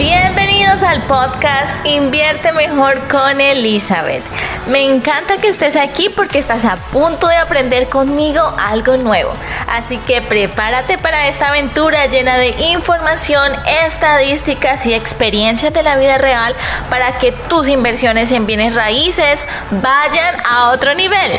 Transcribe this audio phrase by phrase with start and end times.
[0.00, 4.22] Bienvenidos al podcast Invierte Mejor con Elizabeth.
[4.70, 9.30] Me encanta que estés aquí porque estás a punto de aprender conmigo algo nuevo.
[9.68, 13.52] Así que prepárate para esta aventura llena de información,
[13.84, 16.54] estadísticas y experiencias de la vida real
[16.88, 19.40] para que tus inversiones en bienes raíces
[19.82, 21.32] vayan a otro nivel.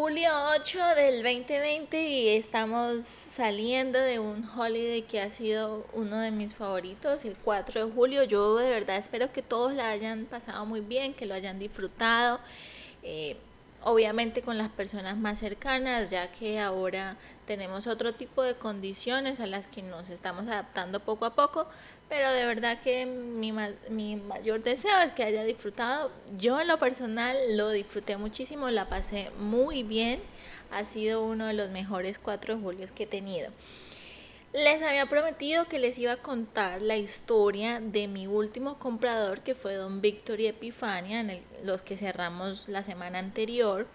[0.00, 6.30] Julio 8 del 2020 y estamos saliendo de un holiday que ha sido uno de
[6.30, 8.22] mis favoritos, el 4 de julio.
[8.22, 12.38] Yo de verdad espero que todos la hayan pasado muy bien, que lo hayan disfrutado.
[13.02, 13.38] Eh,
[13.82, 19.46] obviamente con las personas más cercanas, ya que ahora tenemos otro tipo de condiciones a
[19.46, 21.66] las que nos estamos adaptando poco a poco,
[22.08, 23.52] pero de verdad que mi,
[23.90, 26.10] mi mayor deseo es que haya disfrutado.
[26.36, 30.20] Yo en lo personal lo disfruté muchísimo, la pasé muy bien,
[30.70, 33.50] ha sido uno de los mejores 4 de julio que he tenido.
[34.54, 39.54] Les había prometido que les iba a contar la historia de mi último comprador, que
[39.54, 43.86] fue don Víctor y Epifania, en los que cerramos la semana anterior,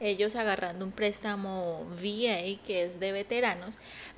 [0.00, 3.74] ellos agarrando un préstamo VA, que es de veteranos,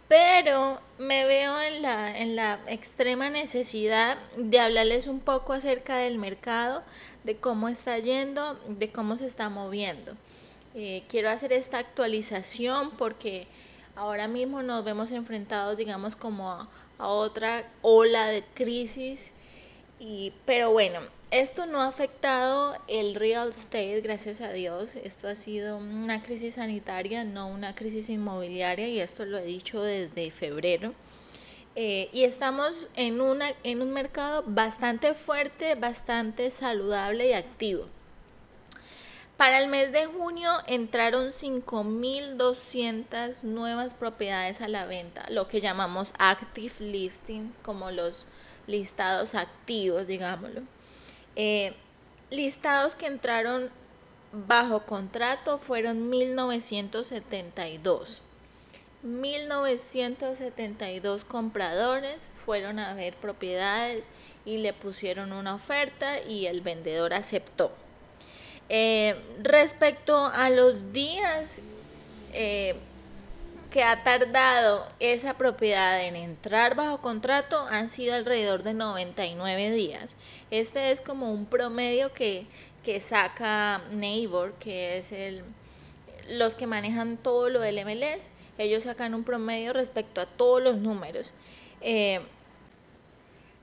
[0.06, 6.18] pero me veo en la, en la extrema necesidad de hablarles un poco acerca del
[6.18, 6.84] mercado,
[7.24, 10.12] de cómo está yendo, de cómo se está moviendo.
[10.74, 13.48] Eh, quiero hacer esta actualización porque
[14.00, 19.32] ahora mismo nos vemos enfrentados, digamos, como a, otra ola de crisis.
[19.98, 24.96] Y, pero bueno, esto no ha afectado el real estate, gracias a Dios.
[24.96, 29.82] Esto ha sido una crisis sanitaria, no una crisis inmobiliaria, y esto lo he dicho
[29.82, 30.94] desde febrero.
[31.76, 37.86] Eh, y estamos en, una, en un mercado bastante fuerte, bastante saludable y activo.
[39.40, 46.12] Para el mes de junio entraron 5.200 nuevas propiedades a la venta, lo que llamamos
[46.18, 48.26] active listing, como los
[48.66, 50.60] listados activos, digámoslo.
[51.36, 51.72] Eh,
[52.28, 53.70] listados que entraron
[54.30, 58.20] bajo contrato fueron 1972.
[59.02, 64.10] 1972 compradores fueron a ver propiedades
[64.44, 67.72] y le pusieron una oferta y el vendedor aceptó.
[68.72, 71.56] Eh, respecto a los días
[72.32, 72.76] eh,
[73.72, 80.14] que ha tardado esa propiedad en entrar bajo contrato, han sido alrededor de 99 días.
[80.52, 82.46] Este es como un promedio que,
[83.00, 85.42] saca Neighbor, que es el,
[86.28, 88.30] los que manejan todo lo del MLS.
[88.56, 91.32] Ellos sacan un promedio respecto a todos los números.
[91.80, 92.20] Eh,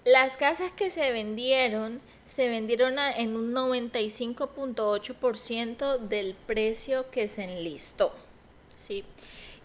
[0.03, 2.01] las casas que se vendieron
[2.37, 8.13] se vendieron en un 95.8% del precio que se enlistó.
[8.77, 9.03] ¿sí?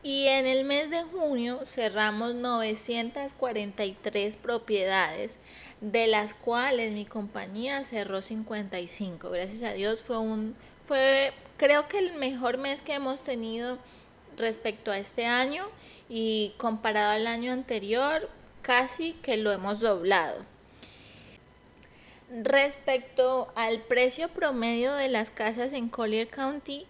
[0.03, 5.37] Y en el mes de junio cerramos 943 propiedades,
[5.83, 9.28] de las cuales mi compañía cerró 55.
[9.28, 10.56] Gracias a Dios fue un
[10.87, 13.77] fue creo que el mejor mes que hemos tenido
[14.39, 15.66] respecto a este año
[16.09, 18.31] y comparado al año anterior
[18.62, 20.50] casi que lo hemos doblado.
[22.41, 26.87] Respecto al precio promedio de las casas en Collier County,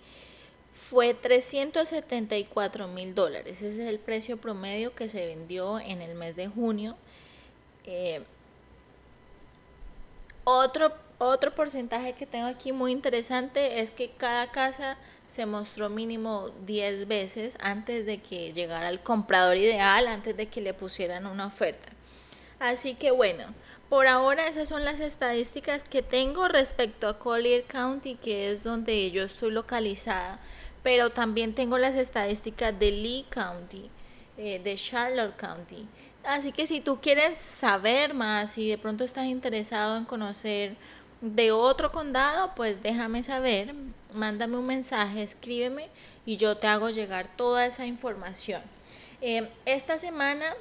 [0.89, 3.61] fue 374 mil dólares.
[3.61, 6.97] Ese es el precio promedio que se vendió en el mes de junio.
[7.87, 8.23] Eh,
[10.45, 16.51] otro, otro porcentaje que tengo aquí muy interesante es que cada casa se mostró mínimo
[16.67, 21.47] 10 veces antes de que llegara el comprador ideal, antes de que le pusieran una
[21.47, 21.89] oferta.
[22.63, 23.45] Así que bueno,
[23.93, 29.11] por ahora esas son las estadísticas que tengo respecto a Collier County, que es donde
[29.11, 30.39] yo estoy localizada,
[30.83, 33.91] pero también tengo las estadísticas de Lee County,
[34.39, 35.87] eh, de Charlotte County.
[36.25, 40.75] Así que si tú quieres saber más y de pronto estás interesado en conocer
[41.21, 43.75] de otro condado, pues déjame saber,
[44.15, 45.91] mándame un mensaje, escríbeme
[46.25, 48.63] y yo te hago llegar toda esa información.
[49.21, 50.55] Eh, esta semana,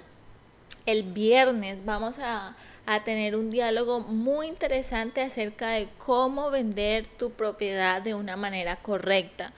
[0.86, 2.56] el viernes, vamos a
[2.86, 8.76] a tener un diálogo muy interesante acerca de cómo vender tu propiedad de una manera
[8.78, 9.54] correcta.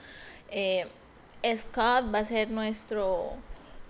[0.50, 0.86] Eh,
[1.56, 3.32] Scott va a ser nuestro,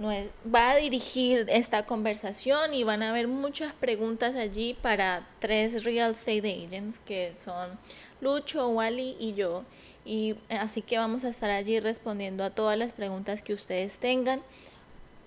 [0.02, 6.12] va a dirigir esta conversación y van a haber muchas preguntas allí para tres real
[6.12, 7.78] estate agents que son
[8.20, 9.64] Lucho, Wally y yo.
[10.04, 14.42] Y así que vamos a estar allí respondiendo a todas las preguntas que ustedes tengan.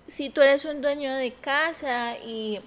[0.08, 2.60] Si tú eres un dueño de casa y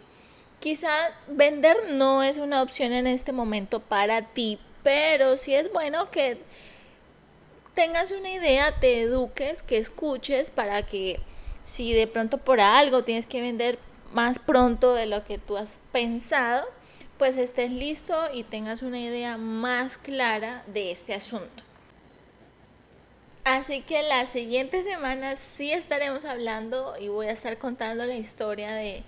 [0.62, 0.92] Quizá
[1.28, 6.38] vender no es una opción en este momento para ti, pero sí es bueno que
[7.74, 11.20] tengas una idea, te eduques, que escuches para que
[11.64, 13.80] si de pronto por algo tienes que vender
[14.14, 16.68] más pronto de lo que tú has pensado,
[17.18, 21.64] pues estés listo y tengas una idea más clara de este asunto.
[23.44, 28.74] Así que la siguiente semana sí estaremos hablando y voy a estar contando la historia
[28.74, 29.04] de,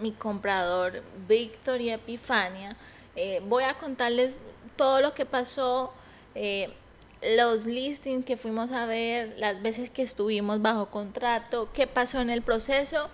[0.00, 2.76] mi comprador Víctor y Epifania.
[3.14, 4.40] Eh, voy a contarles
[4.76, 5.92] todo lo que pasó,
[6.34, 6.70] eh,
[7.36, 12.30] los listings que fuimos a ver, las veces que estuvimos bajo contrato, qué pasó en
[12.30, 13.10] el proceso.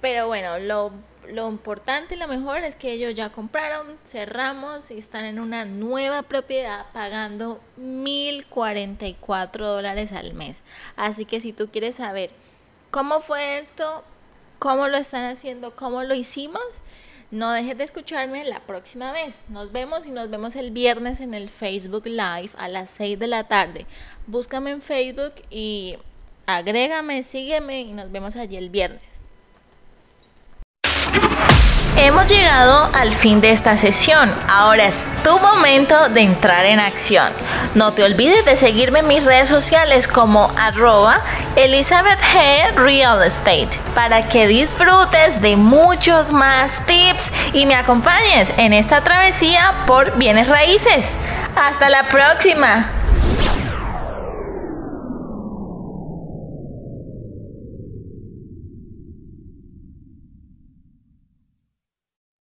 [0.00, 0.92] Pero bueno, lo
[1.32, 5.64] lo importante y lo mejor es que ellos ya compraron, cerramos y están en una
[5.64, 10.62] nueva propiedad pagando 1.044 dólares al mes.
[10.96, 12.30] Así que si tú quieres saber
[12.90, 14.04] cómo fue esto,
[14.58, 16.62] cómo lo están haciendo, cómo lo hicimos,
[17.30, 19.36] no dejes de escucharme la próxima vez.
[19.48, 23.26] Nos vemos y nos vemos el viernes en el Facebook Live a las 6 de
[23.26, 23.86] la tarde.
[24.26, 25.98] Búscame en Facebook y
[26.46, 29.07] agrégame, sígueme y nos vemos allí el viernes.
[32.00, 34.32] Hemos llegado al fin de esta sesión.
[34.46, 37.32] Ahora es tu momento de entrar en acción.
[37.74, 41.20] No te olvides de seguirme en mis redes sociales como arroba
[41.56, 42.72] Elizabeth G.
[42.76, 49.72] Real Estate para que disfrutes de muchos más tips y me acompañes en esta travesía
[49.84, 51.04] por bienes raíces.
[51.56, 52.97] Hasta la próxima.